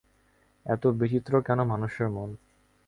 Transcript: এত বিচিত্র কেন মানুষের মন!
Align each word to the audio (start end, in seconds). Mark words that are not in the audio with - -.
এত 0.65 0.83
বিচিত্র 0.99 1.33
কেন 1.41 1.59
মানুষের 1.63 2.07
মন! 2.09 2.29